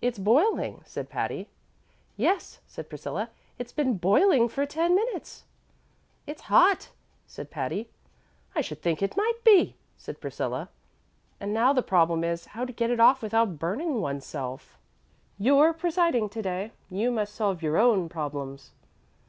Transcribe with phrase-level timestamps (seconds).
[0.00, 1.48] "It's boiling," said Patty.
[2.16, 5.42] "Yes," said Priscilla; "it's been boiling for ten minutes."
[6.24, 6.90] "It's hot,"
[7.26, 7.88] said Patty.
[8.54, 10.68] "I should think it might be," said Priscilla.
[11.40, 14.78] "And now the problem is, how to get it off without burning one's self."
[15.36, 18.70] "You're presiding to day; you must solve your own problems."